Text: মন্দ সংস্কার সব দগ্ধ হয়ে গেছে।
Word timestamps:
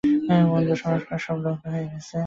মন্দ 0.51 0.69
সংস্কার 0.83 1.19
সব 1.25 1.37
দগ্ধ 1.45 1.63
হয়ে 1.73 1.87
গেছে। 1.91 2.15